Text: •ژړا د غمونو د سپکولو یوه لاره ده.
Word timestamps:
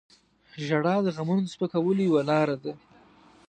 •ژړا 0.65 0.95
د 1.03 1.07
غمونو 1.15 1.41
د 1.45 1.49
سپکولو 1.53 2.01
یوه 2.07 2.21
لاره 2.29 2.55
ده. 2.63 2.73